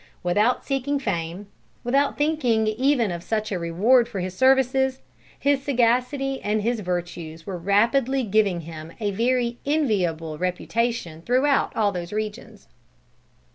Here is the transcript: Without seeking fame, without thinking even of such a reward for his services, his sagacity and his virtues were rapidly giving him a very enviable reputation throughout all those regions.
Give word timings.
Without 0.23 0.65
seeking 0.65 0.97
fame, 0.97 1.45
without 1.83 2.17
thinking 2.17 2.65
even 2.65 3.11
of 3.11 3.21
such 3.21 3.51
a 3.51 3.59
reward 3.59 4.09
for 4.09 4.19
his 4.19 4.33
services, 4.35 5.03
his 5.39 5.61
sagacity 5.61 6.41
and 6.41 6.63
his 6.63 6.79
virtues 6.79 7.45
were 7.45 7.55
rapidly 7.59 8.23
giving 8.23 8.61
him 8.61 8.93
a 8.99 9.11
very 9.11 9.59
enviable 9.63 10.39
reputation 10.39 11.21
throughout 11.21 11.75
all 11.75 11.91
those 11.91 12.11
regions. 12.11 12.67